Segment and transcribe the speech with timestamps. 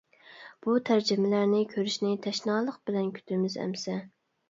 [0.65, 4.05] بۇ تەرجىمىلەرنى كۆرۈشنى تەشنالىق بىلەن كۈتىمىز ئەمىسە.